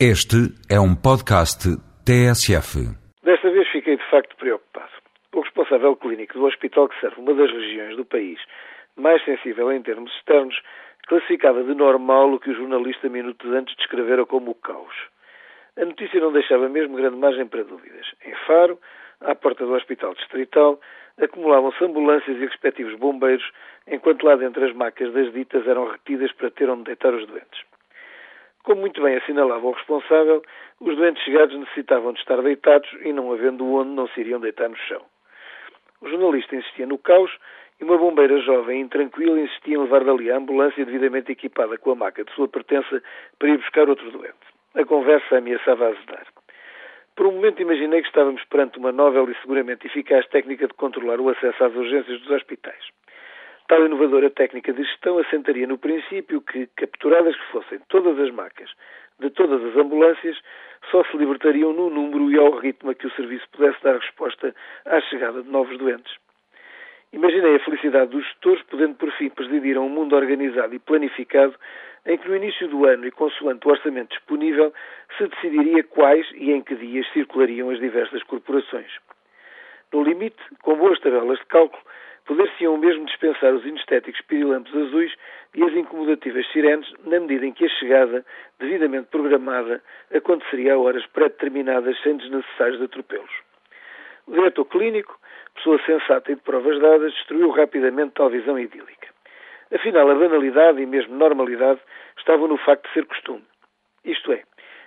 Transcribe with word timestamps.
Este 0.00 0.50
é 0.68 0.74
um 0.80 0.92
podcast 0.92 1.70
TSF. 2.02 2.82
Desta 3.22 3.48
vez 3.48 3.68
fiquei 3.70 3.96
de 3.96 4.10
facto 4.10 4.34
preocupado. 4.34 4.90
O 5.32 5.40
responsável 5.40 5.94
clínico 5.94 6.34
do 6.34 6.46
hospital 6.46 6.88
que 6.88 6.98
serve 6.98 7.20
uma 7.20 7.32
das 7.32 7.48
regiões 7.48 7.96
do 7.96 8.04
país 8.04 8.40
mais 8.96 9.24
sensível 9.24 9.70
em 9.70 9.80
termos 9.82 10.12
externos 10.16 10.60
classificava 11.06 11.62
de 11.62 11.76
normal 11.76 12.32
o 12.32 12.40
que 12.40 12.50
o 12.50 12.56
jornalista 12.56 13.08
minutos 13.08 13.48
antes 13.52 13.76
descrevera 13.76 14.26
como 14.26 14.50
o 14.50 14.54
caos. 14.56 14.94
A 15.76 15.84
notícia 15.84 16.18
não 16.18 16.32
deixava 16.32 16.68
mesmo 16.68 16.96
grande 16.96 17.16
margem 17.16 17.46
para 17.46 17.62
dúvidas. 17.62 18.06
Em 18.26 18.34
Faro, 18.48 18.80
à 19.20 19.32
porta 19.36 19.64
do 19.64 19.74
Hospital 19.74 20.14
Distrital, 20.14 20.80
acumulavam-se 21.22 21.84
ambulâncias 21.84 22.36
e 22.36 22.44
respectivos 22.44 22.98
bombeiros, 22.98 23.48
enquanto 23.86 24.24
lá 24.24 24.34
dentro 24.34 24.64
as 24.64 24.74
macas 24.74 25.12
das 25.12 25.32
ditas 25.32 25.64
eram 25.68 25.88
retidas 25.88 26.32
para 26.32 26.50
ter 26.50 26.68
onde 26.68 26.82
deitar 26.82 27.14
os 27.14 27.24
doentes. 27.28 27.60
Como 28.64 28.80
muito 28.80 29.02
bem 29.02 29.14
assinalava 29.16 29.66
o 29.66 29.72
responsável, 29.72 30.42
os 30.80 30.96
doentes 30.96 31.22
chegados 31.22 31.54
necessitavam 31.54 32.14
de 32.14 32.20
estar 32.20 32.40
deitados 32.40 32.90
e, 33.02 33.12
não 33.12 33.30
havendo 33.30 33.66
onde, 33.66 33.90
não 33.90 34.08
se 34.08 34.20
iriam 34.20 34.40
deitar 34.40 34.70
no 34.70 34.76
chão. 34.76 35.02
O 36.00 36.08
jornalista 36.08 36.56
insistia 36.56 36.86
no 36.86 36.96
caos 36.96 37.30
e 37.78 37.84
uma 37.84 37.98
bombeira 37.98 38.40
jovem 38.40 38.78
e 38.78 38.82
intranquila 38.82 39.38
insistia 39.38 39.74
em 39.74 39.80
levar 39.80 40.02
dali 40.02 40.30
a 40.30 40.38
ambulância 40.38 40.82
devidamente 40.82 41.30
equipada 41.30 41.76
com 41.76 41.90
a 41.90 41.94
maca 41.94 42.24
de 42.24 42.32
sua 42.32 42.48
pertença 42.48 43.02
para 43.38 43.50
ir 43.50 43.58
buscar 43.58 43.86
outro 43.86 44.10
doente. 44.10 44.46
A 44.74 44.84
conversa 44.86 45.36
ameaçava 45.36 45.88
azedar. 45.88 46.26
Por 47.14 47.26
um 47.26 47.32
momento 47.32 47.60
imaginei 47.60 48.00
que 48.00 48.08
estávamos 48.08 48.42
perante 48.44 48.78
uma 48.78 48.92
novel 48.92 49.30
e 49.30 49.34
seguramente 49.42 49.86
eficaz 49.86 50.26
técnica 50.28 50.66
de 50.66 50.74
controlar 50.74 51.20
o 51.20 51.28
acesso 51.28 51.62
às 51.62 51.74
urgências 51.74 52.18
dos 52.22 52.30
hospitais. 52.30 52.82
Tal 53.66 53.86
inovadora 53.86 54.28
técnica 54.28 54.74
de 54.74 54.84
gestão 54.84 55.16
assentaria 55.18 55.66
no 55.66 55.78
princípio 55.78 56.42
que, 56.42 56.66
capturadas 56.76 57.34
que 57.34 57.52
fossem 57.52 57.78
todas 57.88 58.18
as 58.18 58.30
macas 58.30 58.70
de 59.18 59.30
todas 59.30 59.64
as 59.64 59.76
ambulâncias, 59.76 60.36
só 60.90 61.02
se 61.04 61.16
libertariam 61.16 61.72
no 61.72 61.88
número 61.88 62.30
e 62.30 62.38
ao 62.38 62.58
ritmo 62.58 62.90
a 62.90 62.94
que 62.94 63.06
o 63.06 63.12
serviço 63.12 63.48
pudesse 63.52 63.82
dar 63.82 63.96
resposta 63.96 64.54
à 64.84 65.00
chegada 65.02 65.42
de 65.42 65.48
novos 65.48 65.78
doentes. 65.78 66.12
Imaginei 67.12 67.56
a 67.56 67.60
felicidade 67.60 68.10
dos 68.10 68.24
gestores 68.24 68.62
podendo 68.64 68.96
por 68.96 69.10
fim 69.12 69.30
presidir 69.30 69.76
a 69.76 69.80
um 69.80 69.88
mundo 69.88 70.14
organizado 70.14 70.74
e 70.74 70.78
planificado 70.78 71.54
em 72.04 72.18
que 72.18 72.28
no 72.28 72.36
início 72.36 72.68
do 72.68 72.84
ano 72.84 73.06
e 73.06 73.10
consoante 73.10 73.66
o 73.66 73.70
orçamento 73.70 74.10
disponível 74.10 74.74
se 75.16 75.26
decidiria 75.26 75.82
quais 75.84 76.26
e 76.34 76.50
em 76.50 76.60
que 76.60 76.74
dias 76.74 77.06
circulariam 77.12 77.70
as 77.70 77.78
diversas 77.78 78.22
corporações. 78.24 78.90
No 79.92 80.02
limite, 80.02 80.42
com 80.62 80.76
boas 80.76 80.98
tabelas 81.00 81.38
de 81.38 81.46
cálculo, 81.46 81.82
poder-se-iam 82.26 82.76
mesmo 82.76 83.04
dispensar 83.06 83.52
os 83.54 83.64
inestéticos 83.64 84.20
pirilampos 84.22 84.74
azuis 84.74 85.12
e 85.54 85.62
as 85.62 85.72
incomodativas 85.72 86.46
sirenes, 86.52 86.90
na 87.04 87.20
medida 87.20 87.46
em 87.46 87.52
que 87.52 87.64
a 87.64 87.68
chegada, 87.68 88.24
devidamente 88.58 89.08
programada, 89.08 89.82
aconteceria 90.14 90.74
a 90.74 90.78
horas 90.78 91.06
pré-determinadas 91.06 92.00
sem 92.02 92.16
desnecessários 92.16 92.82
atropelos. 92.82 93.30
O 94.26 94.32
diretor 94.32 94.64
clínico, 94.64 95.18
pessoa 95.54 95.78
sensata 95.84 96.32
e 96.32 96.34
de 96.34 96.40
provas 96.40 96.80
dadas, 96.80 97.12
destruiu 97.12 97.50
rapidamente 97.50 98.14
tal 98.14 98.30
visão 98.30 98.58
idílica. 98.58 99.08
Afinal, 99.72 100.10
a 100.10 100.14
banalidade 100.14 100.80
e 100.80 100.86
mesmo 100.86 101.14
normalidade 101.14 101.80
estavam 102.18 102.48
no 102.48 102.56
facto 102.58 102.86
de 102.86 102.94
ser 102.94 103.06
costume. 103.06 103.44
Isto 104.04 104.32
é, 104.32 104.42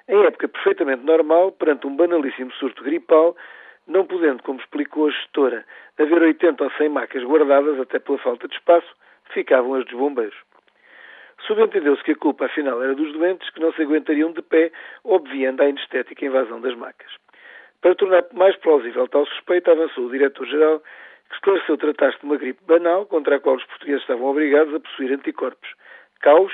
em 0.07 0.23
época 0.25 0.47
perfeitamente 0.47 1.03
normal, 1.03 1.51
perante 1.51 1.85
um 1.85 1.95
banalíssimo 1.95 2.51
surto 2.53 2.83
gripal, 2.83 3.35
não 3.87 4.05
podendo, 4.05 4.43
como 4.43 4.59
explicou 4.59 5.07
a 5.07 5.11
gestora, 5.11 5.65
haver 5.97 6.21
80 6.21 6.63
ou 6.63 6.71
100 6.71 6.89
macas 6.89 7.23
guardadas, 7.23 7.79
até 7.79 7.99
pela 7.99 8.17
falta 8.17 8.47
de 8.47 8.55
espaço, 8.55 8.87
ficavam 9.33 9.75
as 9.75 9.85
dos 9.85 9.93
bombeiros. 9.93 10.37
Subentendeu-se 11.45 12.03
que 12.03 12.11
a 12.11 12.15
culpa, 12.15 12.45
afinal, 12.45 12.81
era 12.83 12.95
dos 12.95 13.13
doentes 13.13 13.49
que 13.51 13.59
não 13.61 13.71
se 13.73 13.81
aguentariam 13.81 14.31
de 14.31 14.41
pé, 14.41 14.71
obviando 15.03 15.61
a 15.61 15.69
inestética 15.69 16.25
invasão 16.25 16.59
das 16.59 16.75
macas. 16.75 17.11
Para 17.81 17.95
tornar 17.95 18.25
mais 18.33 18.55
plausível 18.57 19.07
tal 19.07 19.25
suspeita, 19.27 19.71
avançou 19.71 20.05
o 20.05 20.11
diretor-geral 20.11 20.81
que 21.29 21.35
esclareceu 21.35 21.77
tratar-se 21.77 22.19
de 22.19 22.25
uma 22.25 22.37
gripe 22.37 22.63
banal 22.65 23.05
contra 23.05 23.35
a 23.35 23.39
qual 23.39 23.55
os 23.55 23.63
portugueses 23.65 24.01
estavam 24.01 24.25
obrigados 24.25 24.73
a 24.73 24.79
possuir 24.79 25.13
anticorpos. 25.13 25.69
Caos, 26.21 26.53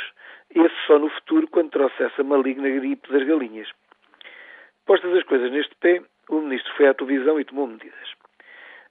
esse 0.54 0.76
só 0.86 1.00
no 1.00 1.10
futuro, 1.10 1.48
quando 1.48 1.72
trouxesse 1.72 2.20
a 2.20 2.24
maligna 2.24 2.70
gripe 2.70 3.12
das 3.12 3.24
galinhas. 3.24 3.70
Postas 4.86 5.16
as 5.16 5.24
coisas 5.24 5.52
neste 5.52 5.74
pé, 5.76 6.02
o 6.38 6.42
ministro 6.42 6.74
foi 6.76 6.88
à 6.88 6.94
televisão 6.94 7.40
e 7.40 7.46
tomou 7.46 7.68
medidas. 7.68 8.14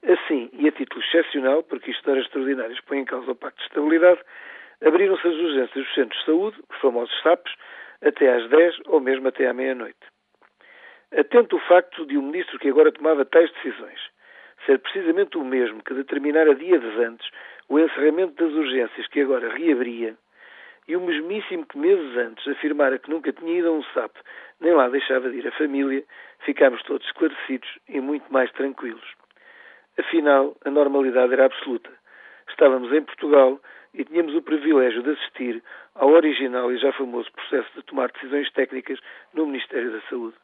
Assim, 0.04 0.50
e 0.53 0.69
a 0.69 0.72
título 0.72 1.03
excepcional, 1.03 1.62
porque 1.62 1.91
isto 1.91 2.10
era 2.10 2.20
extraordinário 2.20 2.76
põe 2.86 2.98
em 2.98 3.04
causa 3.04 3.30
o 3.30 3.34
Pacto 3.34 3.58
de 3.58 3.66
Estabilidade, 3.66 4.20
abriram-se 4.84 5.26
as 5.26 5.34
urgências 5.34 5.84
dos 5.84 5.94
centros 5.94 6.19
de 6.19 6.26
saúde, 6.26 6.56
os 6.70 6.78
famosos 6.78 7.22
SAPs, 7.22 7.54
até 8.02 8.34
às 8.34 8.48
10 8.48 8.81
ou 8.86 9.00
mesmo 9.00 9.28
até 9.28 9.47
à 9.47 9.52
meia-noite. 9.52 10.00
Atento 11.16 11.56
o 11.56 11.60
facto 11.60 12.04
de 12.06 12.16
o 12.16 12.20
um 12.20 12.26
ministro 12.26 12.58
que 12.58 12.69
agora 12.69 12.91
tomava 12.91 13.25
tais 13.25 13.50
decisões 13.52 14.00
ser 14.66 14.78
precisamente 14.78 15.36
o 15.36 15.44
mesmo 15.44 15.82
que 15.82 15.94
determinara 15.94 16.54
dias 16.54 16.82
antes 16.98 17.28
o 17.69 17.78
encerramento 17.78 18.42
das 18.44 18.54
urgências 18.54 19.06
que 19.08 19.20
agora 19.20 19.52
reabria, 19.54 20.16
e 20.88 20.97
o 20.97 21.00
mesmíssimo 21.00 21.66
que 21.66 21.78
meses 21.78 22.16
antes 22.16 22.47
afirmara 22.48 22.98
que 22.98 23.10
nunca 23.10 23.32
tinha 23.32 23.59
ido 23.59 23.69
a 23.69 23.72
um 23.72 23.82
SAP, 23.94 24.16
nem 24.60 24.72
lá 24.72 24.88
deixava 24.88 25.31
de 25.31 25.38
ir 25.38 25.47
a 25.47 25.53
família, 25.53 26.04
ficámos 26.41 26.82
todos 26.82 27.06
esclarecidos 27.06 27.69
e 27.88 28.00
muito 28.00 28.32
mais 28.32 28.50
tranquilos. 28.53 29.04
Afinal, 29.98 30.56
a 30.65 30.70
normalidade 30.70 31.32
era 31.32 31.47
absoluta. 31.47 31.91
Estávamos 32.48 32.93
em 32.93 33.03
Portugal 33.03 33.60
e 33.94 34.04
tínhamos 34.04 34.34
o 34.34 34.43
privilégio 34.43 35.03
de 35.03 35.10
assistir 35.10 35.62
ao 35.94 36.10
original 36.10 36.72
e 36.72 36.78
já 36.78 36.93
famoso 36.93 37.31
processo 37.32 37.69
de 37.75 37.82
tomar 37.82 38.10
decisões 38.10 38.50
técnicas 38.53 38.99
no 39.34 39.47
Ministério 39.47 39.93
da 39.93 40.00
Saúde. 40.09 40.37